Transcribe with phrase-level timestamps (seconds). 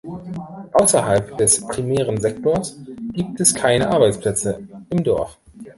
[0.73, 2.75] Außerhalb des primären Sektors
[3.13, 5.37] gibt es keine Arbeitsplätze im Dorf.